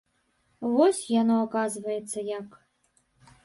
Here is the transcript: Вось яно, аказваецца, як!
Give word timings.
Вось 0.77 1.03
яно, 1.21 1.35
аказваецца, 1.49 2.19
як! 2.33 2.61